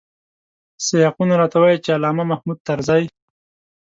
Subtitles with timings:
[0.85, 3.03] سیاقونه راته وايي چې علامه محمود طرزی.